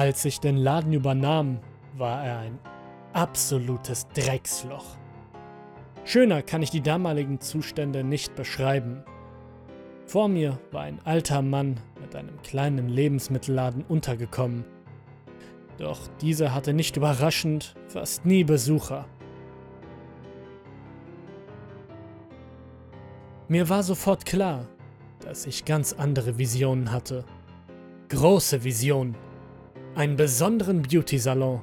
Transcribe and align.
Als 0.00 0.24
ich 0.24 0.40
den 0.40 0.56
Laden 0.56 0.94
übernahm, 0.94 1.58
war 1.98 2.24
er 2.24 2.38
ein 2.38 2.58
absolutes 3.12 4.08
Drecksloch. 4.08 4.96
Schöner 6.06 6.40
kann 6.40 6.62
ich 6.62 6.70
die 6.70 6.80
damaligen 6.80 7.38
Zustände 7.38 8.02
nicht 8.02 8.34
beschreiben. 8.34 9.04
Vor 10.06 10.28
mir 10.28 10.58
war 10.72 10.84
ein 10.84 11.00
alter 11.04 11.42
Mann 11.42 11.80
mit 12.00 12.16
einem 12.16 12.40
kleinen 12.40 12.88
Lebensmittelladen 12.88 13.84
untergekommen. 13.86 14.64
Doch 15.76 16.08
dieser 16.22 16.54
hatte 16.54 16.72
nicht 16.72 16.96
überraschend 16.96 17.74
fast 17.88 18.24
nie 18.24 18.42
Besucher. 18.42 19.04
Mir 23.48 23.68
war 23.68 23.82
sofort 23.82 24.24
klar, 24.24 24.66
dass 25.18 25.44
ich 25.44 25.66
ganz 25.66 25.92
andere 25.92 26.38
Visionen 26.38 26.90
hatte. 26.90 27.26
Große 28.08 28.64
Visionen. 28.64 29.14
Einen 29.96 30.16
besonderen 30.16 30.82
Beauty-Salon, 30.82 31.60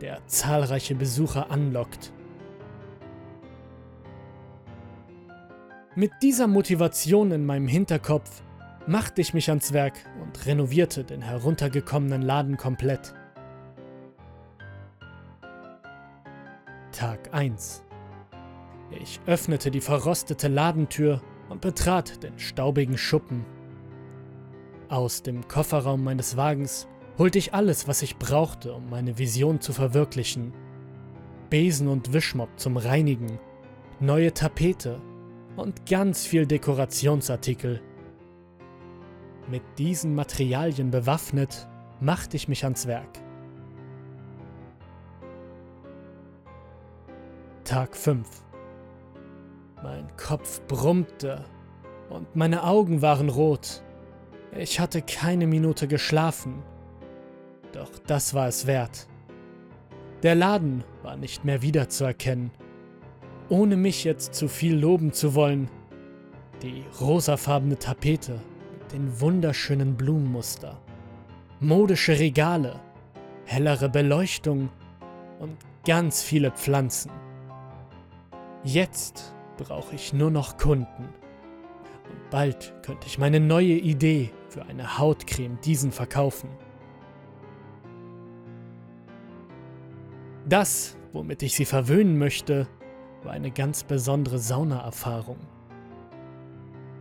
der 0.00 0.26
zahlreiche 0.26 0.96
Besucher 0.96 1.50
anlockt. 1.50 2.12
Mit 5.94 6.10
dieser 6.20 6.48
Motivation 6.48 7.30
in 7.30 7.46
meinem 7.46 7.68
Hinterkopf 7.68 8.42
machte 8.86 9.20
ich 9.20 9.32
mich 9.32 9.48
ans 9.48 9.72
Werk 9.72 9.94
und 10.22 10.44
renovierte 10.44 11.04
den 11.04 11.22
heruntergekommenen 11.22 12.22
Laden 12.22 12.56
komplett. 12.56 13.14
Tag 16.90 17.32
1 17.32 17.84
Ich 18.90 19.20
öffnete 19.26 19.70
die 19.70 19.80
verrostete 19.80 20.48
Ladentür 20.48 21.22
und 21.48 21.60
betrat 21.60 22.24
den 22.24 22.38
staubigen 22.40 22.98
Schuppen. 22.98 23.44
Aus 24.88 25.22
dem 25.22 25.46
Kofferraum 25.46 26.02
meines 26.02 26.36
Wagens 26.36 26.88
holte 27.18 27.38
ich 27.38 27.52
alles, 27.52 27.88
was 27.88 28.02
ich 28.02 28.16
brauchte, 28.16 28.72
um 28.72 28.88
meine 28.88 29.18
Vision 29.18 29.60
zu 29.60 29.72
verwirklichen. 29.72 30.52
Besen 31.50 31.88
und 31.88 32.12
Wischmopp 32.12 32.50
zum 32.56 32.76
Reinigen, 32.76 33.38
neue 34.00 34.32
Tapete, 34.32 35.00
und 35.56 35.86
ganz 35.86 36.24
viel 36.24 36.46
Dekorationsartikel. 36.46 37.82
Mit 39.50 39.62
diesen 39.76 40.14
Materialien 40.14 40.90
bewaffnet, 40.90 41.68
machte 42.00 42.36
ich 42.36 42.46
mich 42.46 42.62
ans 42.62 42.86
Werk. 42.86 43.18
Tag 47.64 47.96
5 47.96 48.26
Mein 49.82 50.06
Kopf 50.16 50.60
brummte 50.68 51.44
und 52.08 52.36
meine 52.36 52.62
Augen 52.62 53.02
waren 53.02 53.28
rot. 53.28 53.82
Ich 54.56 54.78
hatte 54.80 55.02
keine 55.02 55.46
Minute 55.46 55.88
geschlafen. 55.88 56.62
Doch 57.72 57.90
das 58.06 58.34
war 58.34 58.48
es 58.48 58.66
wert. 58.66 59.06
Der 60.22 60.34
Laden 60.34 60.84
war 61.02 61.16
nicht 61.16 61.44
mehr 61.44 61.62
wiederzuerkennen 61.62 62.50
ohne 63.48 63.76
mich 63.76 64.04
jetzt 64.04 64.34
zu 64.34 64.48
viel 64.48 64.76
loben 64.76 65.12
zu 65.12 65.34
wollen, 65.34 65.68
die 66.62 66.84
rosafarbene 67.00 67.78
Tapete 67.78 68.40
mit 68.78 68.92
den 68.92 69.20
wunderschönen 69.20 69.96
Blumenmuster, 69.96 70.80
modische 71.60 72.18
Regale, 72.18 72.80
hellere 73.46 73.88
Beleuchtung 73.88 74.68
und 75.38 75.56
ganz 75.86 76.22
viele 76.22 76.50
Pflanzen. 76.50 77.10
Jetzt 78.64 79.34
brauche 79.56 79.94
ich 79.94 80.12
nur 80.12 80.30
noch 80.30 80.58
Kunden. 80.58 81.04
Und 81.04 82.30
bald 82.30 82.74
könnte 82.82 83.06
ich 83.06 83.18
meine 83.18 83.40
neue 83.40 83.74
Idee 83.74 84.30
für 84.48 84.64
eine 84.66 84.98
Hautcreme 84.98 85.58
diesen 85.64 85.92
verkaufen. 85.92 86.48
Das, 90.48 90.96
womit 91.12 91.42
ich 91.42 91.54
sie 91.54 91.66
verwöhnen 91.66 92.16
möchte, 92.16 92.66
war 93.22 93.32
eine 93.32 93.50
ganz 93.50 93.84
besondere 93.84 94.38
Saunaerfahrung. 94.38 95.36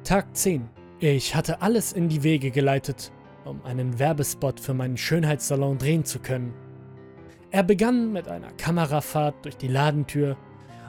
Tag 0.03 0.35
10. 0.35 0.67
Ich 0.99 1.33
hatte 1.33 1.61
alles 1.61 1.93
in 1.93 2.09
die 2.09 2.23
Wege 2.23 2.51
geleitet, 2.51 3.13
um 3.45 3.63
einen 3.63 3.99
Werbespot 3.99 4.59
für 4.59 4.73
meinen 4.73 4.97
Schönheitssalon 4.97 5.77
drehen 5.77 6.03
zu 6.03 6.19
können. 6.19 6.53
Er 7.49 7.63
begann 7.63 8.11
mit 8.11 8.27
einer 8.27 8.51
Kamerafahrt 8.51 9.45
durch 9.45 9.55
die 9.55 9.69
Ladentür 9.69 10.35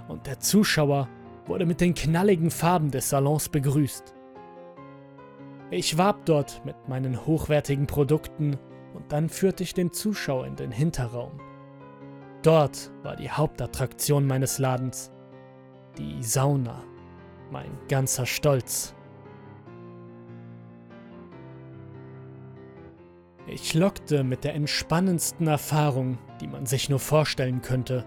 und 0.09 0.27
der 0.27 0.41
Zuschauer 0.41 1.09
wurde 1.47 1.65
mit 1.65 1.81
den 1.81 1.95
knalligen 1.95 2.51
Farben 2.51 2.91
des 2.91 3.09
Salons 3.09 3.49
begrüßt. 3.51 4.15
Ich 5.71 5.97
warb 5.97 6.27
dort 6.27 6.65
mit 6.65 6.89
meinen 6.89 7.25
hochwertigen 7.25 7.87
Produkten 7.87 8.59
und 8.95 9.13
dann 9.13 9.29
führte 9.29 9.63
ich 9.63 9.75
den 9.75 9.93
Zuschauer 9.93 10.47
in 10.47 10.57
den 10.57 10.73
Hinterraum. 10.73 11.39
Dort 12.43 12.93
war 13.03 13.17
die 13.17 13.31
Hauptattraktion 13.31 14.27
meines 14.27 14.59
Ladens, 14.59 15.11
die 15.97 16.23
Sauna, 16.23 16.85
mein 17.51 17.71
ganzer 17.89 18.27
Stolz. 18.27 18.95
Ich 23.47 23.75
lockte 23.75 24.25
mit 24.25 24.45
der 24.45 24.55
entspannendsten 24.55 25.49
Erfahrung, 25.49 26.19
die 26.41 26.47
man 26.47 26.67
sich 26.67 26.89
nur 26.89 27.01
vorstellen 27.01 27.63
könnte. 27.63 28.05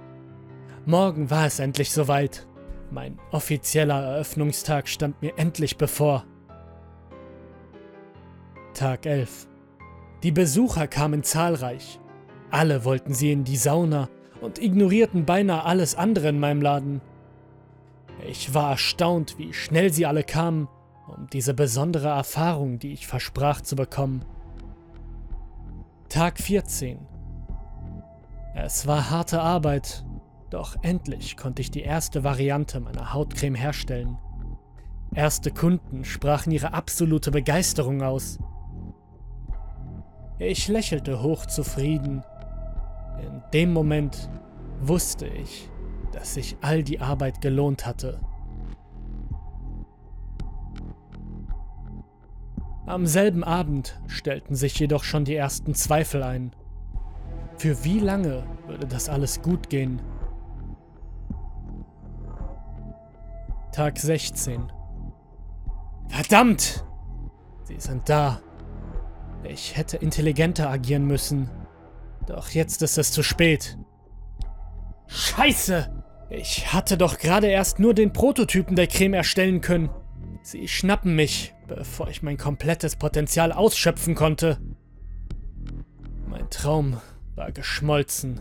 Morgen 0.86 1.30
war 1.30 1.46
es 1.48 1.60
endlich 1.60 1.92
soweit. 1.92 2.48
Mein 2.90 3.20
offizieller 3.32 4.02
Eröffnungstag 4.02 4.88
stand 4.88 5.22
mir 5.22 5.38
endlich 5.38 5.78
bevor. 5.78 6.26
Tag 8.74 9.06
11. 9.06 9.48
Die 10.24 10.32
Besucher 10.32 10.88
kamen 10.88 11.24
zahlreich. 11.24 12.00
Alle 12.52 12.86
wollten 12.86 13.14
sie 13.14 13.32
in 13.32 13.44
die 13.44 13.58
Sauna 13.58 14.10
und 14.42 14.62
ignorierten 14.62 15.26
beinahe 15.26 15.64
alles 15.64 15.96
andere 15.96 16.30
in 16.30 16.40
meinem 16.40 16.62
Laden. 16.62 17.02
Ich 18.28 18.54
war 18.54 18.72
erstaunt, 18.72 19.38
wie 19.38 19.54
schnell 19.54 19.92
sie 19.92 20.06
alle 20.06 20.24
kamen, 20.24 20.68
um 21.08 21.28
diese 21.32 21.54
besondere 21.54 22.10
Erfahrung, 22.10 22.80
die 22.80 22.94
ich 22.94 23.08
versprach 23.08 23.62
zu 23.62 23.76
bekommen. 23.76 24.26
Tag 26.10 26.40
14. 26.40 27.00
Es 28.54 28.86
war 28.86 29.10
harte 29.10 29.42
Arbeit, 29.42 30.04
doch 30.50 30.76
endlich 30.82 31.38
konnte 31.38 31.62
ich 31.62 31.72
die 31.72 31.82
erste 31.82 32.24
Variante 32.24 32.80
meiner 32.80 33.14
Hautcreme 33.14 33.56
herstellen. 33.56 34.18
Erste 35.14 35.52
Kunden 35.52 36.04
sprachen 36.04 36.52
ihre 36.52 36.74
absolute 36.74 37.32
Begeisterung 37.32 38.02
aus. 38.02 38.40
Ich 40.40 40.68
lächelte 40.68 41.22
hochzufrieden. 41.22 42.24
In 43.22 43.42
dem 43.54 43.74
Moment 43.74 44.30
wusste 44.80 45.28
ich, 45.28 45.70
dass 46.12 46.34
sich 46.34 46.58
all 46.62 46.84
die 46.84 47.00
Arbeit 47.00 47.42
gelohnt 47.42 47.86
hatte. 47.86 48.20
Am 52.86 53.06
selben 53.06 53.44
Abend 53.44 54.02
stellten 54.08 54.56
sich 54.56 54.78
jedoch 54.78 55.04
schon 55.04 55.24
die 55.24 55.36
ersten 55.36 55.76
Zweifel 55.76 56.24
ein. 56.24 56.52
Für 57.58 57.84
wie 57.86 58.00
lange 58.00 58.44
würde 58.68 58.88
das 58.88 59.08
alles 59.08 59.42
gut 59.42 59.70
gehen? 59.70 60.02
Tag 63.72 63.98
16. 63.98 64.72
Verdammt! 66.10 66.84
Sie 67.64 67.80
sind 67.80 68.10
da. 68.10 68.42
Ich 69.44 69.78
hätte 69.78 69.98
intelligenter 69.98 70.70
agieren 70.70 71.06
müssen. 71.06 71.50
Doch 72.28 72.50
jetzt 72.50 72.82
ist 72.82 72.98
es 72.98 73.12
zu 73.12 73.24
spät. 73.24 73.78
Scheiße! 75.08 76.04
Ich 76.30 76.72
hatte 76.72 76.98
doch 76.98 77.18
gerade 77.18 77.48
erst 77.48 77.80
nur 77.80 77.94
den 77.94 78.14
Prototypen 78.14 78.78
der 78.78 78.88
Creme 78.88 79.16
erstellen 79.16 79.60
können. 79.60 79.90
Sie 80.44 80.68
schnappen 80.68 81.16
mich, 81.16 81.54
bevor 81.68 82.08
ich 82.08 82.24
mein 82.24 82.38
komplettes 82.38 82.96
Potenzial 82.96 83.52
ausschöpfen 83.52 84.16
konnte. 84.16 84.58
Mein 86.28 86.50
Traum 86.50 87.02
war 87.36 87.52
geschmolzen. 87.52 88.40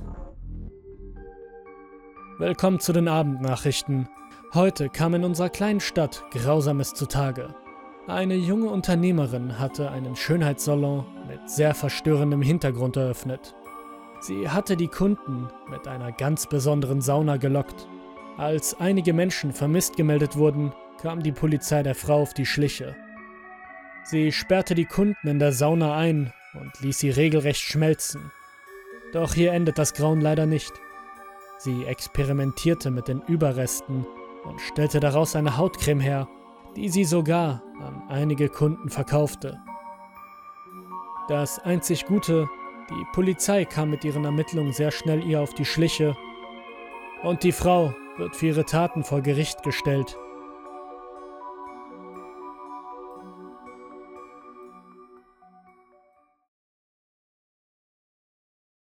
Willkommen 2.39 2.81
zu 2.81 2.93
den 2.93 3.09
Abendnachrichten. 3.09 4.09
Heute 4.55 4.89
kam 4.89 5.15
in 5.15 5.25
unserer 5.25 5.51
kleinen 5.51 5.81
Stadt 5.81 6.25
Grausames 6.31 6.95
zutage. 6.95 7.55
Eine 8.07 8.35
junge 8.35 8.71
Unternehmerin 8.71 9.59
hatte 9.59 9.91
einen 9.91 10.17
Schönheitssalon 10.17 11.05
mit 11.29 11.51
sehr 11.51 11.75
verstörendem 11.75 12.43
Hintergrund 12.43 12.97
eröffnet. 12.97 13.55
Sie 14.21 14.51
hatte 14.51 14.77
die 14.77 14.89
Kunden 14.89 15.49
mit 15.71 15.89
einer 15.89 16.13
ganz 16.13 16.47
besonderen 16.47 17.01
Sauna 17.01 17.39
gelockt. 17.39 17.89
Als 18.37 18.79
einige 18.79 19.15
Menschen 19.15 19.53
vermisst 19.53 19.97
gemeldet 19.97 20.37
wurden, 20.37 20.73
kam 21.01 21.23
die 21.23 21.33
Polizei 21.33 21.83
der 21.83 21.95
Frau 21.95 22.21
auf 22.21 22.35
die 22.35 22.45
Schliche. 22.45 22.95
Sie 24.05 24.31
sperrte 24.31 24.75
die 24.75 24.85
Kunden 24.85 25.27
in 25.27 25.39
der 25.39 25.53
Sauna 25.53 25.97
ein 25.97 26.33
und 26.53 26.81
ließ 26.81 26.99
sie 26.99 27.11
regelrecht 27.11 27.63
schmelzen. 27.63 28.31
Doch 29.13 29.35
hier 29.35 29.53
endet 29.53 29.79
das 29.79 29.95
Grauen 29.95 30.21
leider 30.21 30.47
nicht. 30.47 30.73
Sie 31.59 31.85
experimentierte 31.85 32.91
mit 32.91 33.09
den 33.09 33.23
Überresten 33.23 34.07
und 34.45 34.61
stellte 34.61 35.01
daraus 35.01 35.35
eine 35.35 35.57
Hautcreme 35.57 36.01
her, 36.01 36.29
die 36.77 36.89
sie 36.89 37.05
sogar 37.05 37.63
an 37.81 38.03
einige 38.09 38.49
Kunden 38.49 38.91
verkaufte. 38.91 39.59
Das 41.29 41.59
einzig 41.59 42.07
Gute 42.07 42.49
Die 42.91 43.05
Polizei 43.13 43.65
kam 43.65 43.91
mit 43.91 44.05
ihren 44.05 44.25
Ermittlungen 44.25 44.73
sehr 44.73 44.91
schnell 44.91 45.25
ihr 45.25 45.41
auf 45.41 45.55
die 45.55 45.65
Schliche 45.65 46.17
und 47.23 47.45
die 47.45 47.53
Frau 47.53 47.95
wird 48.17 48.35
für 48.35 48.47
ihre 48.47 48.65
Taten 48.65 49.05
vor 49.05 49.21
Gericht 49.21 49.63
gestellt. 49.63 50.17